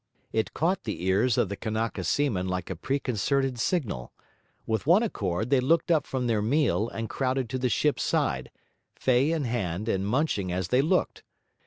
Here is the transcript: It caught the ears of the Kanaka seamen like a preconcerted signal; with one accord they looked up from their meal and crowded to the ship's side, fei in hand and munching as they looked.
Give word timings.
It 0.33 0.55
caught 0.55 0.85
the 0.85 1.05
ears 1.05 1.37
of 1.37 1.47
the 1.49 1.55
Kanaka 1.55 2.03
seamen 2.03 2.47
like 2.47 2.71
a 2.71 2.75
preconcerted 2.75 3.59
signal; 3.59 4.11
with 4.65 4.87
one 4.87 5.03
accord 5.03 5.51
they 5.51 5.59
looked 5.59 5.91
up 5.91 6.07
from 6.07 6.25
their 6.25 6.41
meal 6.41 6.89
and 6.89 7.07
crowded 7.07 7.47
to 7.49 7.59
the 7.59 7.69
ship's 7.69 8.01
side, 8.01 8.49
fei 8.95 9.31
in 9.31 9.43
hand 9.43 9.87
and 9.87 10.07
munching 10.07 10.51
as 10.51 10.69
they 10.69 10.81
looked. 10.81 11.21